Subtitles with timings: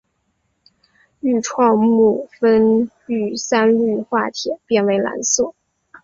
[1.19, 5.53] 愈创木酚遇三氯化铁变为蓝色。